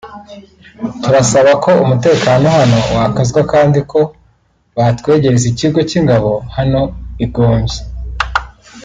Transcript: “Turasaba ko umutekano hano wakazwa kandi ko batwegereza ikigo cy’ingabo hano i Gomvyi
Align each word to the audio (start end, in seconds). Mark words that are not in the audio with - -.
“Turasaba 1.01 1.51
ko 1.63 1.71
umutekano 1.83 2.45
hano 2.57 2.79
wakazwa 2.95 3.41
kandi 3.51 3.79
ko 3.91 3.99
batwegereza 4.77 5.45
ikigo 5.53 5.79
cy’ingabo 5.89 6.31
hano 6.57 6.81
i 7.23 7.25
Gomvyi 7.33 7.79